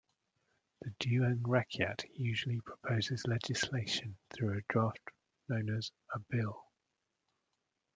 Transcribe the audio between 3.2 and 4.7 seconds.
legislation through a